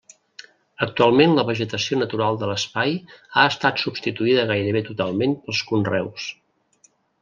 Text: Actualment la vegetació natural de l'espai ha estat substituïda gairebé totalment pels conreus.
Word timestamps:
Actualment 0.85 1.35
la 1.39 1.43
vegetació 1.49 1.99
natural 2.03 2.41
de 2.45 2.49
l'espai 2.53 2.97
ha 3.13 3.45
estat 3.53 3.85
substituïda 3.85 4.49
gairebé 4.57 4.85
totalment 4.93 5.41
pels 5.47 5.65
conreus. 5.73 6.31